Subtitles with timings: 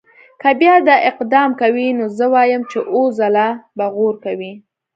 [0.41, 4.53] که بیا دا اقدام کوي نو زه وایم چې اووه ځله به غور کوي.